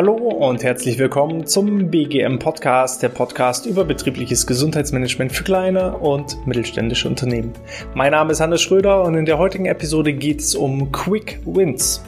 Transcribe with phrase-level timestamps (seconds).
[0.00, 6.46] Hallo und herzlich willkommen zum BGM Podcast, der Podcast über betriebliches Gesundheitsmanagement für kleine und
[6.46, 7.52] mittelständische Unternehmen.
[7.94, 12.02] Mein Name ist Hannes Schröder und in der heutigen Episode geht es um Quick Wins.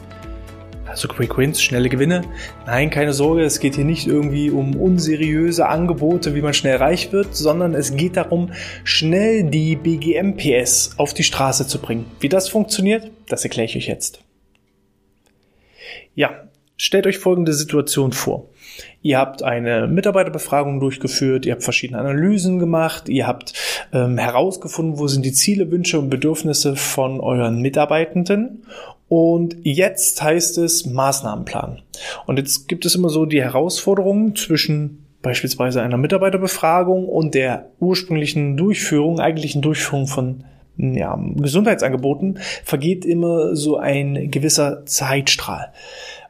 [0.87, 2.23] Also Quick Wins, schnelle Gewinne.
[2.65, 7.11] Nein, keine Sorge, es geht hier nicht irgendwie um unseriöse Angebote, wie man schnell reich
[7.11, 8.53] wird, sondern es geht darum,
[8.83, 12.07] schnell die BGM PS auf die Straße zu bringen.
[12.19, 14.23] Wie das funktioniert, das erkläre ich euch jetzt.
[16.15, 16.47] Ja,
[16.83, 18.49] stellt euch folgende Situation vor.
[19.01, 23.53] Ihr habt eine Mitarbeiterbefragung durchgeführt, ihr habt verschiedene Analysen gemacht, ihr habt
[23.93, 28.65] ähm, herausgefunden, wo sind die Ziele, Wünsche und Bedürfnisse von euren Mitarbeitenden
[29.07, 31.81] und jetzt heißt es Maßnahmenplan.
[32.25, 38.57] Und jetzt gibt es immer so die Herausforderung zwischen beispielsweise einer Mitarbeiterbefragung und der ursprünglichen
[38.57, 40.43] Durchführung, eigentlichen Durchführung von
[40.75, 45.71] ja, Gesundheitsangeboten, vergeht immer so ein gewisser Zeitstrahl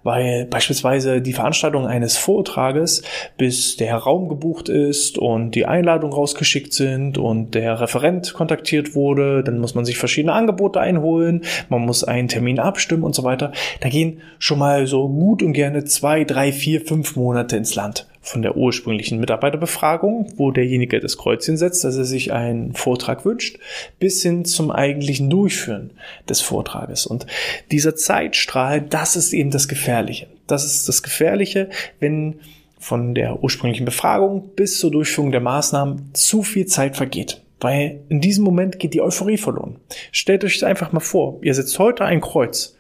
[0.03, 3.03] weil beispielsweise die Veranstaltung eines Vortrages,
[3.37, 9.43] bis der Raum gebucht ist und die Einladungen rausgeschickt sind und der Referent kontaktiert wurde,
[9.43, 13.51] dann muss man sich verschiedene Angebote einholen, man muss einen Termin abstimmen und so weiter.
[13.81, 18.07] Da gehen schon mal so gut und gerne zwei, drei, vier, fünf Monate ins Land
[18.23, 23.59] von der ursprünglichen Mitarbeiterbefragung, wo derjenige das Kreuzchen setzt, dass er sich einen Vortrag wünscht,
[23.99, 25.91] bis hin zum eigentlichen Durchführen
[26.27, 27.05] des Vortrages.
[27.05, 27.27] Und
[27.69, 30.27] dieser Zeitstrahl, das ist eben das Gefährliche.
[30.47, 32.39] Das ist das Gefährliche, wenn
[32.79, 37.41] von der ursprünglichen Befragung bis zur Durchführung der Maßnahmen zu viel Zeit vergeht.
[37.59, 39.77] Weil in diesem Moment geht die Euphorie verloren.
[40.11, 42.75] Stellt euch einfach mal vor, ihr setzt heute ein Kreuz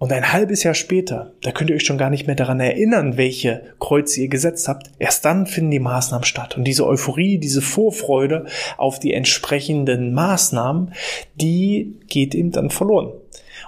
[0.00, 3.18] und ein halbes Jahr später, da könnt ihr euch schon gar nicht mehr daran erinnern,
[3.18, 4.90] welche Kreuze ihr gesetzt habt.
[4.98, 6.56] Erst dann finden die Maßnahmen statt.
[6.56, 8.46] Und diese Euphorie, diese Vorfreude
[8.78, 10.94] auf die entsprechenden Maßnahmen,
[11.34, 13.12] die geht eben dann verloren.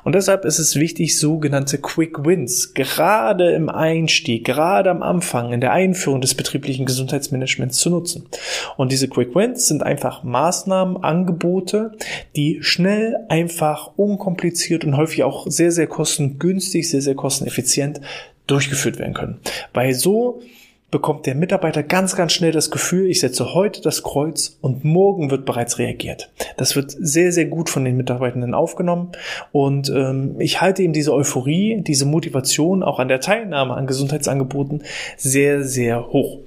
[0.04, 5.60] Und deshalb ist es wichtig, sogenannte Quick Wins, gerade im Einstieg, gerade am Anfang, in
[5.60, 8.26] der Einführung des betrieblichen Gesundheitsmanagements zu nutzen.
[8.76, 11.92] Und diese Quick Wins sind einfach Maßnahmen, Angebote,
[12.36, 18.00] die schnell, einfach, unkompliziert und häufig auch sehr, sehr kostengünstig, sehr, sehr kosteneffizient
[18.46, 19.40] durchgeführt werden können.
[19.72, 20.42] Weil so
[20.92, 25.30] bekommt der Mitarbeiter ganz, ganz schnell das Gefühl, ich setze heute das Kreuz und morgen
[25.30, 26.30] wird bereits reagiert.
[26.58, 29.10] Das wird sehr, sehr gut von den Mitarbeitenden aufgenommen
[29.50, 34.82] und ähm, ich halte eben diese Euphorie, diese Motivation auch an der Teilnahme an Gesundheitsangeboten
[35.16, 36.38] sehr, sehr hoch.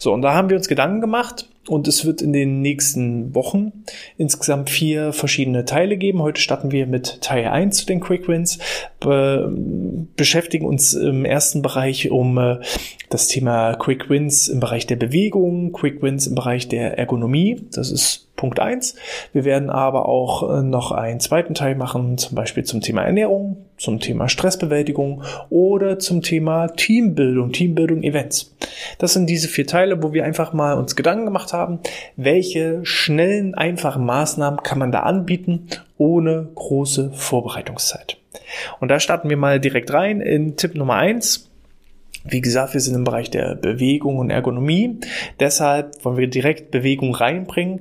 [0.00, 3.84] So, und da haben wir uns Gedanken gemacht, und es wird in den nächsten Wochen
[4.16, 6.20] insgesamt vier verschiedene Teile geben.
[6.20, 8.58] Heute starten wir mit Teil 1 zu den Quick Wins,
[9.00, 9.52] be
[10.16, 12.58] beschäftigen uns im ersten Bereich um äh,
[13.10, 17.66] das Thema Quick Wins im Bereich der Bewegung, Quick Wins im Bereich der Ergonomie.
[17.72, 18.96] Das ist Punkt eins.
[19.32, 23.66] Wir werden aber auch äh, noch einen zweiten Teil machen, zum Beispiel zum Thema Ernährung,
[23.82, 28.54] zum Thema Stressbewältigung oder zum Thema Teambildung, Teambildung Events.
[28.98, 31.80] Das sind diese vier Teile, wo wir einfach mal uns Gedanken gemacht haben,
[32.16, 35.66] welche schnellen, einfachen Maßnahmen kann man da anbieten,
[35.98, 38.18] ohne große Vorbereitungszeit.
[38.78, 41.50] Und da starten wir mal direkt rein in Tipp Nummer eins.
[42.24, 45.00] Wie gesagt, wir sind im Bereich der Bewegung und Ergonomie.
[45.40, 47.80] Deshalb wollen wir direkt Bewegung reinbringen.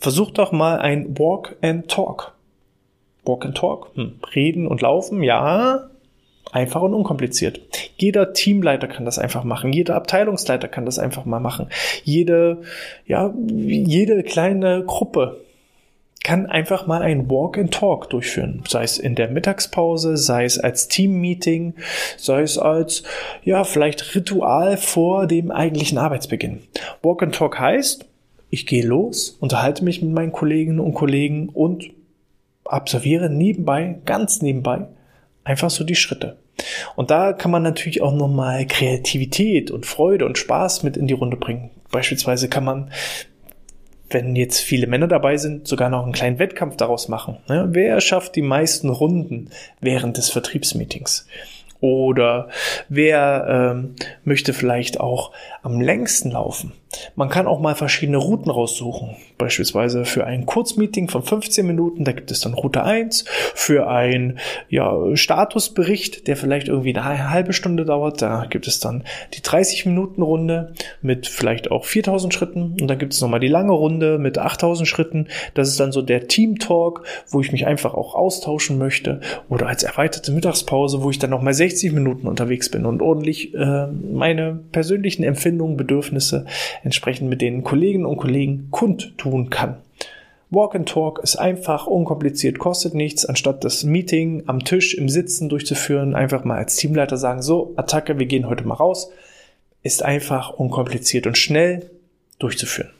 [0.00, 2.32] Versucht doch mal ein Walk and Talk.
[3.24, 3.90] Walk and Talk.
[3.94, 4.20] Hm.
[4.34, 5.88] Reden und laufen, ja.
[6.50, 7.60] Einfach und unkompliziert.
[7.96, 9.72] Jeder Teamleiter kann das einfach machen.
[9.72, 11.68] Jeder Abteilungsleiter kann das einfach mal machen.
[12.04, 12.62] Jede,
[13.06, 15.40] ja, jede kleine Gruppe
[16.22, 20.58] kann einfach mal ein Walk and Talk durchführen, sei es in der Mittagspause, sei es
[20.58, 21.74] als Teammeeting,
[22.16, 23.02] sei es als
[23.42, 26.60] ja, vielleicht Ritual vor dem eigentlichen Arbeitsbeginn.
[27.02, 28.06] Walk and Talk heißt,
[28.50, 31.90] ich gehe los, unterhalte mich mit meinen Kolleginnen und Kollegen und
[32.64, 34.86] absolviere nebenbei, ganz nebenbei,
[35.44, 36.38] einfach so die Schritte.
[36.96, 41.14] Und da kann man natürlich auch nochmal Kreativität und Freude und Spaß mit in die
[41.14, 41.70] Runde bringen.
[41.90, 42.90] Beispielsweise kann man
[44.12, 47.38] wenn jetzt viele Männer dabei sind, sogar noch einen kleinen Wettkampf daraus machen.
[47.48, 47.68] Ne?
[47.70, 49.50] Wer schafft die meisten Runden
[49.80, 51.26] während des Vertriebsmeetings?
[51.80, 52.48] Oder
[52.88, 53.94] wer ähm,
[54.24, 55.32] möchte vielleicht auch
[55.62, 56.72] am längsten laufen?
[57.16, 59.16] Man kann auch mal verschiedene Routen raussuchen.
[59.38, 63.24] Beispielsweise für ein Kurzmeeting von 15 Minuten, da gibt es dann Route 1.
[63.54, 69.04] Für ein ja, Statusbericht, der vielleicht irgendwie eine halbe Stunde dauert, da gibt es dann
[69.34, 72.76] die 30 Minuten Runde mit vielleicht auch 4000 Schritten.
[72.80, 75.28] Und dann gibt es nochmal die lange Runde mit 8000 Schritten.
[75.54, 79.20] Das ist dann so der Team Talk, wo ich mich einfach auch austauschen möchte.
[79.48, 83.86] Oder als erweiterte Mittagspause, wo ich dann nochmal 60 Minuten unterwegs bin und ordentlich äh,
[83.86, 86.46] meine persönlichen Empfindungen, Bedürfnisse
[86.82, 89.76] entsprechend mit den Kolleginnen und Kollegen kundtun kann.
[90.50, 95.48] Walk and Talk ist einfach, unkompliziert, kostet nichts, anstatt das Meeting am Tisch im Sitzen
[95.48, 99.10] durchzuführen, einfach mal als Teamleiter sagen, so, Attacke, wir gehen heute mal raus.
[99.82, 101.90] ist einfach unkompliziert und schnell
[102.38, 102.90] durchzuführen.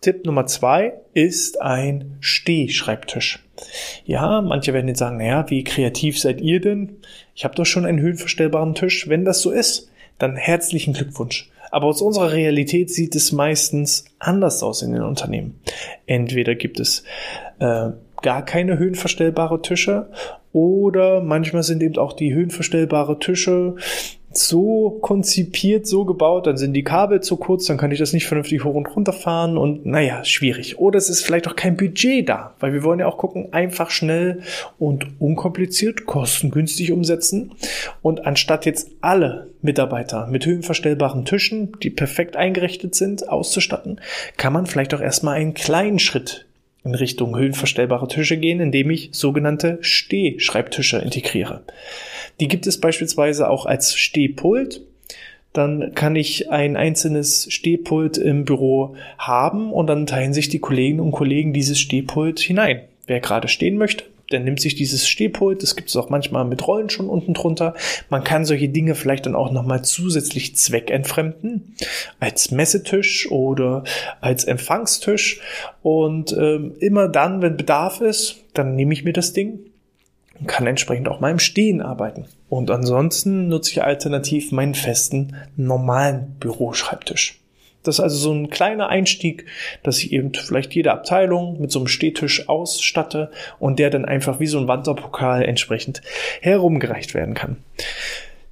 [0.00, 3.42] Tipp Nummer zwei ist ein Stehschreibtisch.
[4.04, 6.98] Ja, manche werden jetzt sagen, naja, wie kreativ seid ihr denn?
[7.34, 9.08] Ich habe doch schon einen höhenverstellbaren Tisch.
[9.08, 11.50] Wenn das so ist, dann herzlichen Glückwunsch.
[11.70, 15.60] Aber aus unserer Realität sieht es meistens anders aus in den Unternehmen.
[16.06, 17.04] Entweder gibt es
[17.58, 17.90] äh,
[18.22, 20.10] gar keine höhenverstellbare Tische
[20.52, 23.76] oder manchmal sind eben auch die höhenverstellbare Tische
[24.30, 28.26] so konzipiert, so gebaut, dann sind die Kabel zu kurz, dann kann ich das nicht
[28.26, 30.78] vernünftig hoch und runter fahren und naja, schwierig.
[30.78, 33.90] Oder es ist vielleicht auch kein Budget da, weil wir wollen ja auch gucken, einfach
[33.90, 34.42] schnell
[34.78, 37.52] und unkompliziert, kostengünstig umsetzen.
[38.02, 44.00] Und anstatt jetzt alle Mitarbeiter mit höhenverstellbaren Tischen, die perfekt eingerichtet sind, auszustatten,
[44.36, 46.47] kann man vielleicht auch erstmal einen kleinen Schritt
[46.84, 51.62] in Richtung höhenverstellbare Tische gehen, indem ich sogenannte Stehschreibtische integriere.
[52.40, 54.82] Die gibt es beispielsweise auch als Stehpult.
[55.52, 61.00] Dann kann ich ein einzelnes Stehpult im Büro haben und dann teilen sich die Kolleginnen
[61.00, 62.82] und Kollegen dieses Stehpult hinein.
[63.06, 66.66] Wer gerade stehen möchte, der nimmt sich dieses Stehpult, das gibt es auch manchmal mit
[66.66, 67.74] Rollen schon unten drunter.
[68.10, 71.74] Man kann solche Dinge vielleicht dann auch nochmal zusätzlich zweckentfremden,
[72.20, 73.84] als Messetisch oder
[74.20, 75.40] als Empfangstisch.
[75.82, 79.60] Und ähm, immer dann, wenn Bedarf ist, dann nehme ich mir das Ding
[80.38, 82.26] und kann entsprechend auch mal im Stehen arbeiten.
[82.48, 87.40] Und ansonsten nutze ich alternativ meinen festen normalen Büroschreibtisch.
[87.88, 89.46] Das ist also so ein kleiner Einstieg,
[89.82, 94.40] dass ich eben vielleicht jede Abteilung mit so einem Stehtisch ausstatte und der dann einfach
[94.40, 96.02] wie so ein Wanderpokal entsprechend
[96.42, 97.56] herumgereicht werden kann.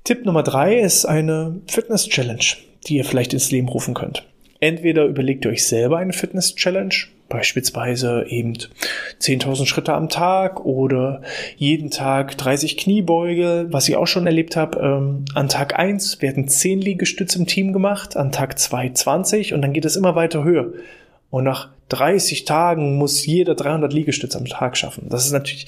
[0.04, 2.44] Tipp Nummer drei ist eine Fitness-Challenge,
[2.86, 4.26] die ihr vielleicht ins Leben rufen könnt.
[4.60, 6.94] Entweder überlegt ihr euch selber eine Fitness-Challenge,
[7.28, 8.54] beispielsweise eben
[9.20, 11.22] 10.000 Schritte am Tag oder
[11.56, 14.78] jeden Tag 30 Kniebeuge, was ich auch schon erlebt habe.
[14.78, 19.62] Ähm, an Tag 1 werden 10 Liegestütze im Team gemacht, an Tag 2 20 und
[19.62, 20.72] dann geht es immer weiter höher.
[21.30, 25.08] Und nach 30 Tagen muss jeder 300 Liegestütze am Tag schaffen.
[25.08, 25.66] Das ist natürlich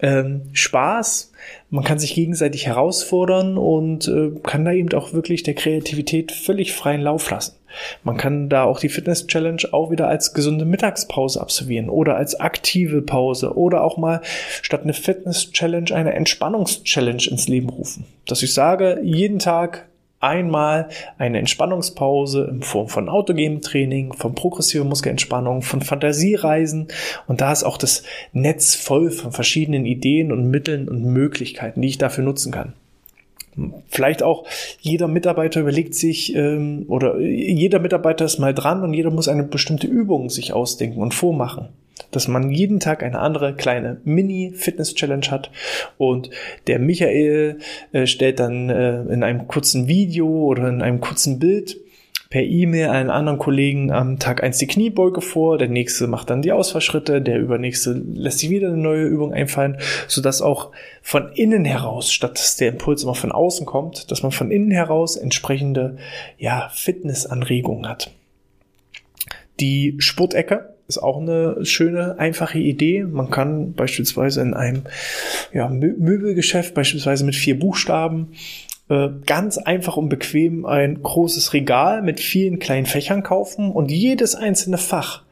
[0.00, 1.32] ähm, Spaß.
[1.70, 6.72] Man kann sich gegenseitig herausfordern und äh, kann da eben auch wirklich der Kreativität völlig
[6.72, 7.56] freien Lauf lassen.
[8.04, 12.38] Man kann da auch die Fitness Challenge auch wieder als gesunde Mittagspause absolvieren oder als
[12.38, 14.22] aktive Pause oder auch mal
[14.62, 18.06] statt eine Fitness Challenge eine Entspannungs Challenge ins Leben rufen.
[18.26, 19.86] Dass ich sage, jeden Tag
[20.26, 20.88] einmal
[21.18, 26.88] eine Entspannungspause in Form von Autogame-Training, von progressiver Muskelentspannung, von Fantasiereisen
[27.26, 28.02] und da ist auch das
[28.32, 32.74] Netz voll von verschiedenen Ideen und Mitteln und Möglichkeiten, die ich dafür nutzen kann.
[33.88, 34.44] Vielleicht auch
[34.80, 39.44] jeder Mitarbeiter überlegt sich ähm, oder jeder Mitarbeiter ist mal dran und jeder muss eine
[39.44, 41.68] bestimmte Übung sich ausdenken und vormachen.
[42.10, 45.50] Dass man jeden Tag eine andere kleine Mini-Fitness-Challenge hat.
[45.98, 46.30] Und
[46.66, 47.58] der Michael
[47.92, 51.76] äh, stellt dann äh, in einem kurzen Video oder in einem kurzen Bild
[52.30, 56.42] per E-Mail einen anderen Kollegen am Tag eins die Kniebeuge vor, der nächste macht dann
[56.42, 59.78] die Ausfallschritte, der übernächste lässt sich wieder eine neue Übung einfallen,
[60.08, 60.72] sodass auch
[61.02, 64.72] von innen heraus, statt dass der Impuls immer von außen kommt, dass man von innen
[64.72, 65.98] heraus entsprechende
[66.36, 68.10] ja, Fitnessanregungen hat.
[69.60, 73.04] Die Sportecke ist auch eine schöne, einfache Idee.
[73.04, 74.82] Man kann beispielsweise in einem
[75.52, 78.32] ja, Möbelgeschäft, beispielsweise mit vier Buchstaben,
[78.88, 84.34] äh, ganz einfach und bequem ein großes Regal mit vielen kleinen Fächern kaufen und jedes
[84.34, 85.25] einzelne Fach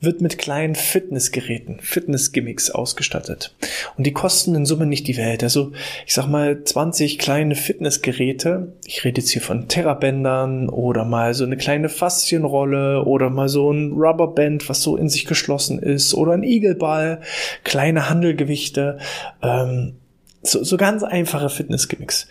[0.00, 3.54] wird mit kleinen Fitnessgeräten, Fitnessgimmicks ausgestattet.
[3.96, 5.42] Und die kosten in Summe nicht die Welt.
[5.42, 5.72] Also
[6.06, 8.74] ich sag mal 20 kleine Fitnessgeräte.
[8.84, 13.72] Ich rede jetzt hier von Terrabändern oder mal so eine kleine Faszienrolle oder mal so
[13.72, 17.20] ein Rubberband, was so in sich geschlossen ist oder ein Igelball,
[17.64, 18.98] kleine Handelgewichte.
[19.42, 19.94] Ähm,
[20.42, 22.28] so, so ganz einfache Fitnessgimmicks.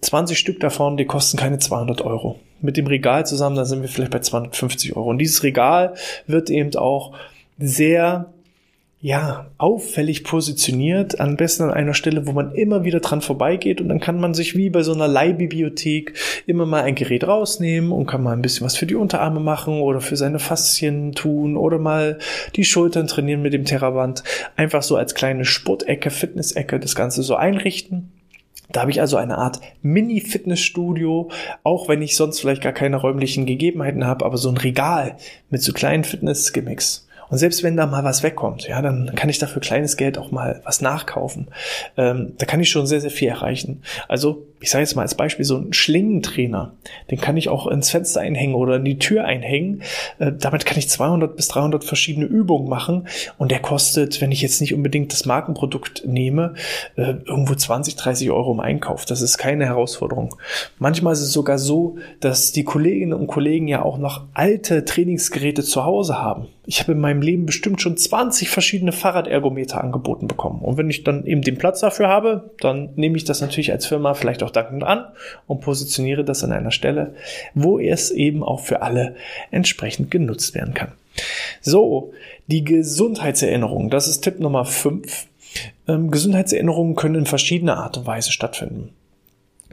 [0.00, 2.38] 20 Stück davon, die kosten keine 200 Euro.
[2.60, 5.10] Mit dem Regal zusammen, da sind wir vielleicht bei 250 Euro.
[5.10, 5.94] Und dieses Regal
[6.26, 7.12] wird eben auch
[7.58, 8.32] sehr,
[9.02, 13.88] ja, auffällig positioniert, am besten an einer Stelle, wo man immer wieder dran vorbeigeht und
[13.88, 16.14] dann kann man sich wie bei so einer Leihbibliothek
[16.46, 19.80] immer mal ein Gerät rausnehmen und kann mal ein bisschen was für die Unterarme machen
[19.80, 22.18] oder für seine Faszien tun oder mal
[22.56, 24.22] die Schultern trainieren mit dem Terraband.
[24.56, 28.12] Einfach so als kleine Sportecke, Fitnessecke das Ganze so einrichten
[28.72, 31.30] da habe ich also eine Art Mini-Fitnessstudio,
[31.62, 35.16] auch wenn ich sonst vielleicht gar keine räumlichen Gegebenheiten habe, aber so ein Regal
[35.50, 37.06] mit so kleinen Fitness-Gimmicks.
[37.30, 40.32] Und selbst wenn da mal was wegkommt, ja, dann kann ich dafür kleines Geld auch
[40.32, 41.46] mal was nachkaufen.
[41.96, 43.82] Ähm, da kann ich schon sehr, sehr viel erreichen.
[44.08, 46.74] Also ich sage jetzt mal als Beispiel, so ein Schlingentrainer,
[47.10, 49.82] den kann ich auch ins Fenster einhängen oder in die Tür einhängen.
[50.18, 54.42] Äh, damit kann ich 200 bis 300 verschiedene Übungen machen und der kostet, wenn ich
[54.42, 56.54] jetzt nicht unbedingt das Markenprodukt nehme,
[56.96, 59.06] äh, irgendwo 20, 30 Euro im Einkauf.
[59.06, 60.36] Das ist keine Herausforderung.
[60.78, 65.62] Manchmal ist es sogar so, dass die Kolleginnen und Kollegen ja auch noch alte Trainingsgeräte
[65.62, 66.48] zu Hause haben.
[66.66, 70.60] Ich habe in meinem Leben bestimmt schon 20 verschiedene Fahrradergometer angeboten bekommen.
[70.60, 73.86] Und wenn ich dann eben den Platz dafür habe, dann nehme ich das natürlich als
[73.86, 75.06] Firma vielleicht auch dankend an
[75.46, 77.14] und positioniere das an einer Stelle,
[77.54, 79.16] wo es eben auch für alle
[79.50, 80.92] entsprechend genutzt werden kann.
[81.60, 82.12] So,
[82.46, 85.26] die Gesundheitserinnerung, das ist Tipp Nummer 5.
[85.88, 88.90] Ähm, Gesundheitserinnerungen können in verschiedener Art und Weise stattfinden.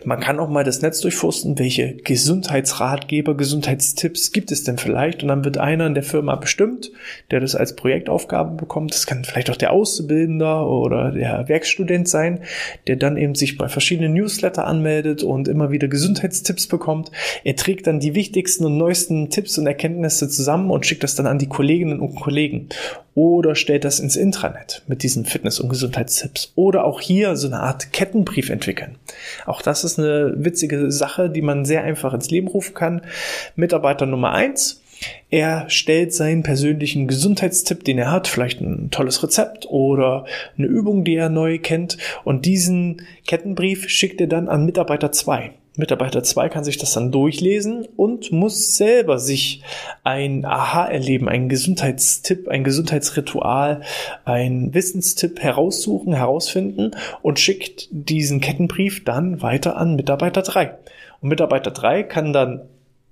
[0.03, 5.23] Man kann auch mal das Netz durchforsten, welche Gesundheitsratgeber, Gesundheitstipps gibt es denn vielleicht?
[5.23, 6.91] Und dann wird einer in der Firma bestimmt,
[7.31, 8.93] der das als Projektaufgabe bekommt.
[8.93, 12.41] Das kann vielleicht auch der Auszubildender oder der Werkstudent sein,
[12.85, 17.11] der dann eben sich bei verschiedenen Newsletter anmeldet und immer wieder Gesundheitstipps bekommt.
[17.43, 21.27] Er trägt dann die wichtigsten und neuesten Tipps und Erkenntnisse zusammen und schickt das dann
[21.27, 22.69] an die Kolleginnen und Kollegen
[23.17, 27.61] oder stellt das ins Intranet mit diesen Fitness- und Gesundheitstipps oder auch hier so eine
[27.61, 28.95] Art Kettenbrief entwickeln.
[29.47, 33.01] Auch das eine witzige Sache, die man sehr einfach ins Leben rufen kann.
[33.55, 34.81] Mitarbeiter Nummer eins.
[35.29, 40.25] Er stellt seinen persönlichen Gesundheitstipp, den er hat, vielleicht ein tolles Rezept oder
[40.57, 45.51] eine Übung, die er neu kennt, und diesen Kettenbrief schickt er dann an Mitarbeiter zwei.
[45.77, 49.61] Mitarbeiter 2 kann sich das dann durchlesen und muss selber sich
[50.03, 53.81] ein Aha-Erleben, ein Gesundheitstipp, ein Gesundheitsritual,
[54.25, 56.91] ein Wissenstipp heraussuchen, herausfinden
[57.21, 60.75] und schickt diesen Kettenbrief dann weiter an Mitarbeiter 3.
[61.21, 62.61] Und Mitarbeiter 3 kann dann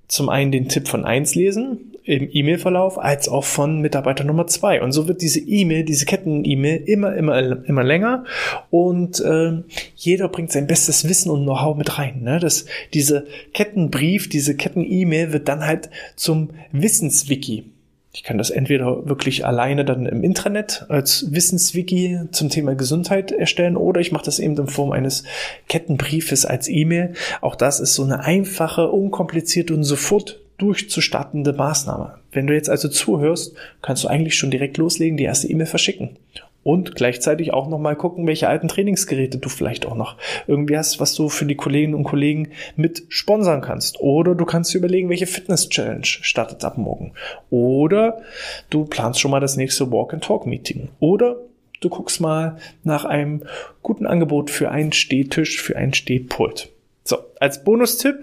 [0.08, 4.82] zum einen den Tipp von eins lesen im E-Mail-Verlauf, als auch von Mitarbeiter Nummer zwei.
[4.82, 8.26] Und so wird diese E-Mail, diese Ketten-E-Mail immer, immer, immer länger
[8.70, 9.64] und äh,
[9.96, 12.22] jeder bringt sein bestes Wissen und Know-how mit rein.
[12.22, 12.40] Ne?
[12.40, 17.66] Das, diese Kettenbrief, diese Ketten-E-Mail wird dann halt zum Wissenswiki.
[18.14, 23.76] Ich kann das entweder wirklich alleine dann im Intranet als Wissenswiki zum Thema Gesundheit erstellen
[23.76, 25.26] oder ich mache das eben in Form eines
[25.68, 27.14] Kettenbriefes als E-Mail.
[27.42, 32.20] Auch das ist so eine einfache, unkomplizierte und sofort durchzustartende Maßnahme.
[32.32, 36.18] Wenn du jetzt also zuhörst, kannst du eigentlich schon direkt loslegen, die erste E-Mail verschicken
[36.66, 41.00] und gleichzeitig auch noch mal gucken, welche alten Trainingsgeräte du vielleicht auch noch irgendwie hast,
[41.00, 44.00] was du für die Kolleginnen und Kollegen mit sponsern kannst.
[44.00, 47.14] Oder du kannst dir überlegen, welche Fitness-Challenge startet ab morgen.
[47.52, 48.24] Oder
[48.72, 50.90] du planst schon mal das nächste Walk-and-Talk-Meeting.
[51.00, 51.36] Oder
[51.82, 53.44] du guckst mal nach einem
[53.84, 56.72] guten Angebot für einen Stehtisch, für einen Stehpult.
[57.04, 58.16] So, als Bonustipp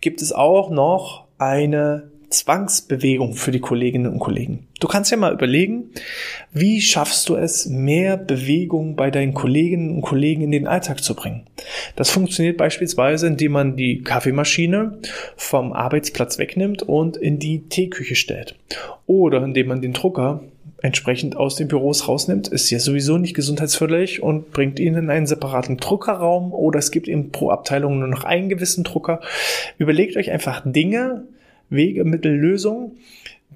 [0.00, 4.66] gibt es auch noch eine Zwangsbewegung für die Kolleginnen und Kollegen.
[4.80, 5.90] Du kannst ja mal überlegen,
[6.52, 11.14] wie schaffst du es, mehr Bewegung bei deinen Kolleginnen und Kollegen in den Alltag zu
[11.14, 11.46] bringen?
[11.96, 14.98] Das funktioniert beispielsweise, indem man die Kaffeemaschine
[15.36, 18.56] vom Arbeitsplatz wegnimmt und in die Teeküche stellt.
[19.06, 20.42] Oder indem man den Drucker
[20.84, 25.26] entsprechend aus den Büros rausnimmt, ist ja sowieso nicht gesundheitsförderlich und bringt ihn in einen
[25.26, 29.20] separaten Druckerraum oder es gibt eben pro Abteilung nur noch einen gewissen Drucker.
[29.78, 31.24] Überlegt euch einfach Dinge,
[31.70, 32.98] Wege, Mittel, Lösungen,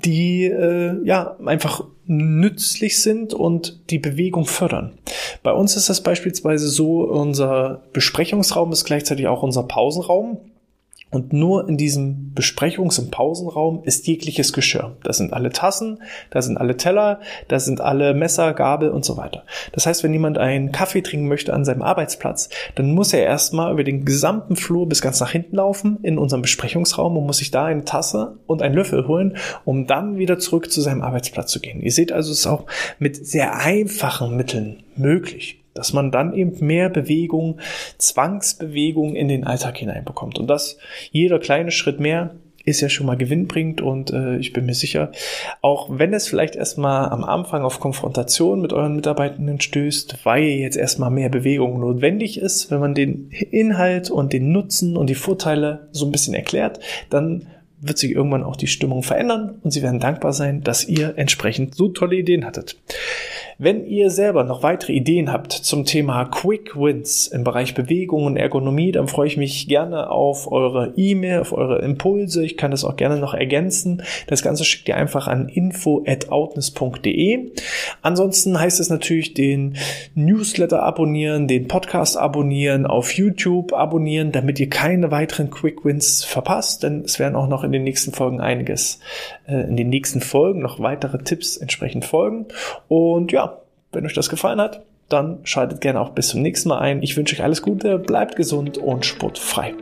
[0.06, 4.94] die äh, ja einfach nützlich sind und die Bewegung fördern.
[5.42, 10.38] Bei uns ist das beispielsweise so, unser Besprechungsraum ist gleichzeitig auch unser Pausenraum.
[11.10, 14.96] Und nur in diesem Besprechungs- und Pausenraum ist jegliches Geschirr.
[15.02, 19.16] Da sind alle Tassen, da sind alle Teller, da sind alle Messer, Gabel und so
[19.16, 19.44] weiter.
[19.72, 23.72] Das heißt, wenn jemand einen Kaffee trinken möchte an seinem Arbeitsplatz, dann muss er erstmal
[23.72, 27.50] über den gesamten Flur bis ganz nach hinten laufen in unserem Besprechungsraum und muss sich
[27.50, 31.60] da eine Tasse und einen Löffel holen, um dann wieder zurück zu seinem Arbeitsplatz zu
[31.60, 31.80] gehen.
[31.80, 32.66] Ihr seht also, es ist auch
[32.98, 37.60] mit sehr einfachen Mitteln möglich dass man dann eben mehr Bewegung,
[37.98, 40.38] Zwangsbewegung in den Alltag hineinbekommt.
[40.38, 40.78] Und das
[41.12, 45.10] jeder kleine Schritt mehr ist ja schon mal gewinnbringend und äh, ich bin mir sicher,
[45.62, 50.76] auch wenn es vielleicht erstmal am Anfang auf Konfrontation mit euren Mitarbeitenden stößt, weil jetzt
[50.76, 55.88] erstmal mehr Bewegung notwendig ist, wenn man den Inhalt und den Nutzen und die Vorteile
[55.92, 57.46] so ein bisschen erklärt, dann
[57.80, 61.74] wird sich irgendwann auch die Stimmung verändern und sie werden dankbar sein, dass ihr entsprechend
[61.74, 62.76] so tolle Ideen hattet.
[63.60, 68.36] Wenn ihr selber noch weitere Ideen habt zum Thema Quick Wins im Bereich Bewegung und
[68.36, 72.44] Ergonomie, dann freue ich mich gerne auf eure E-Mail, auf eure Impulse.
[72.44, 74.04] Ich kann das auch gerne noch ergänzen.
[74.28, 77.50] Das Ganze schickt ihr einfach an info@outness.de.
[78.00, 79.76] Ansonsten heißt es natürlich den
[80.14, 86.84] Newsletter abonnieren, den Podcast abonnieren, auf YouTube abonnieren, damit ihr keine weiteren Quick Wins verpasst,
[86.84, 89.00] denn es werden auch noch in den nächsten Folgen einiges,
[89.48, 92.46] äh, in den nächsten Folgen noch weitere Tipps entsprechend folgen.
[92.86, 93.47] Und ja,
[93.92, 97.02] wenn euch das gefallen hat, dann schaltet gerne auch bis zum nächsten Mal ein.
[97.02, 99.74] Ich wünsche euch alles Gute, bleibt gesund und sportfrei.